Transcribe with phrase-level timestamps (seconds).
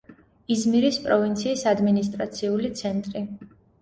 [0.53, 3.25] იზმირის პროვინციის ადმინისტრაციული ცენტრი.